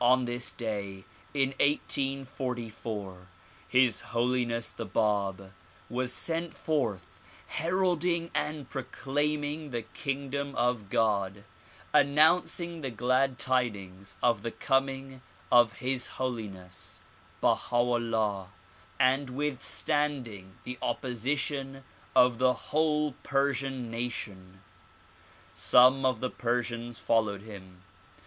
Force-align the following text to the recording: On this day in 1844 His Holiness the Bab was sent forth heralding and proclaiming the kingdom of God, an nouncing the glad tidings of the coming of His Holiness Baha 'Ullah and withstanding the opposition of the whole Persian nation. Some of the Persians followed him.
On 0.00 0.24
this 0.24 0.50
day 0.50 1.04
in 1.34 1.50
1844 1.60 3.28
His 3.68 4.00
Holiness 4.00 4.70
the 4.70 4.86
Bab 4.86 5.52
was 5.90 6.10
sent 6.10 6.54
forth 6.54 7.18
heralding 7.48 8.30
and 8.34 8.66
proclaiming 8.70 9.72
the 9.72 9.82
kingdom 9.82 10.54
of 10.54 10.88
God, 10.88 11.44
an 11.92 12.14
nouncing 12.14 12.80
the 12.80 12.88
glad 12.90 13.38
tidings 13.38 14.16
of 14.22 14.40
the 14.40 14.50
coming 14.50 15.20
of 15.52 15.74
His 15.74 16.06
Holiness 16.16 17.02
Baha 17.42 17.76
'Ullah 17.76 18.52
and 18.98 19.28
withstanding 19.28 20.56
the 20.64 20.78
opposition 20.80 21.84
of 22.16 22.38
the 22.38 22.54
whole 22.54 23.12
Persian 23.22 23.90
nation. 23.90 24.62
Some 25.52 26.06
of 26.06 26.20
the 26.20 26.30
Persians 26.30 26.98
followed 27.00 27.42
him. 27.42 27.82